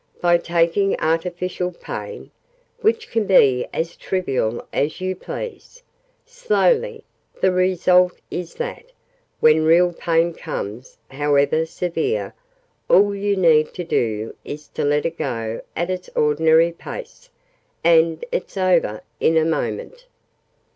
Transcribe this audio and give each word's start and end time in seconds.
"By 0.19 0.39
taking 0.39 0.99
artificial 0.99 1.69
pain 1.71 2.31
which 2.79 3.11
can 3.11 3.27
be 3.27 3.67
as 3.71 3.95
trivial 3.95 4.65
as 4.73 4.99
you 4.99 5.15
please 5.15 5.83
slowly, 6.25 7.03
the 7.39 7.51
result 7.51 8.15
is 8.31 8.55
that, 8.55 8.91
when 9.41 9.63
real 9.63 9.93
pain 9.93 10.33
comes, 10.33 10.97
however 11.11 11.67
severe, 11.67 12.33
all 12.89 13.13
you 13.15 13.35
need 13.37 13.71
do 13.73 14.33
is 14.43 14.67
to 14.69 14.83
let 14.83 15.05
it 15.05 15.19
go 15.19 15.61
at 15.75 15.91
its 15.91 16.09
ordinary 16.15 16.71
pace, 16.71 17.29
and 17.83 18.25
it's 18.31 18.57
over 18.57 19.03
in 19.19 19.37
a 19.37 19.45
moment!" 19.45 20.07